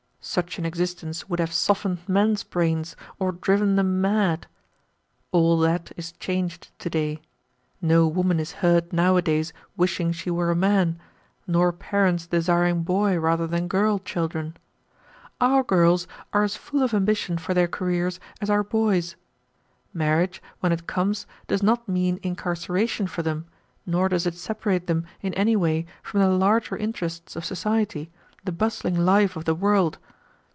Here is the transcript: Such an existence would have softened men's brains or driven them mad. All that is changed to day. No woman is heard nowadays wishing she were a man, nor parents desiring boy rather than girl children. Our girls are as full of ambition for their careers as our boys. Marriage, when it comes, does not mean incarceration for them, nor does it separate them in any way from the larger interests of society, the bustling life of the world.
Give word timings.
Such 0.23 0.59
an 0.59 0.67
existence 0.67 1.27
would 1.27 1.39
have 1.39 1.51
softened 1.51 2.07
men's 2.07 2.43
brains 2.43 2.95
or 3.17 3.31
driven 3.31 3.75
them 3.75 3.99
mad. 4.01 4.45
All 5.31 5.57
that 5.57 5.91
is 5.97 6.11
changed 6.11 6.69
to 6.77 6.91
day. 6.91 7.23
No 7.81 8.07
woman 8.07 8.39
is 8.39 8.51
heard 8.61 8.93
nowadays 8.93 9.51
wishing 9.75 10.11
she 10.11 10.29
were 10.29 10.51
a 10.51 10.55
man, 10.55 10.99
nor 11.47 11.73
parents 11.73 12.27
desiring 12.27 12.83
boy 12.83 13.17
rather 13.19 13.47
than 13.47 13.67
girl 13.67 13.97
children. 13.97 14.55
Our 15.41 15.63
girls 15.63 16.07
are 16.33 16.43
as 16.43 16.55
full 16.55 16.83
of 16.83 16.93
ambition 16.93 17.39
for 17.39 17.55
their 17.55 17.67
careers 17.67 18.19
as 18.39 18.49
our 18.51 18.63
boys. 18.63 19.15
Marriage, 19.91 20.39
when 20.59 20.71
it 20.71 20.85
comes, 20.85 21.25
does 21.47 21.63
not 21.63 21.89
mean 21.89 22.19
incarceration 22.21 23.07
for 23.07 23.23
them, 23.23 23.47
nor 23.87 24.07
does 24.07 24.27
it 24.27 24.35
separate 24.35 24.85
them 24.85 25.03
in 25.21 25.33
any 25.33 25.55
way 25.55 25.87
from 26.03 26.19
the 26.19 26.29
larger 26.29 26.77
interests 26.77 27.35
of 27.35 27.43
society, 27.43 28.11
the 28.43 28.51
bustling 28.51 28.95
life 28.97 29.35
of 29.35 29.45
the 29.45 29.55
world. 29.55 29.97